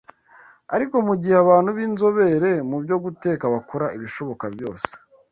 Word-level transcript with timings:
Ariko 0.75 0.95
mu 1.07 1.13
gihe 1.21 1.35
abantu 1.43 1.69
b’inzobere 1.77 2.51
mu 2.69 2.77
byo 2.83 2.97
guteka 3.03 3.43
bakora 3.53 3.85
ibishoboka 3.97 4.45
byose 4.53 4.89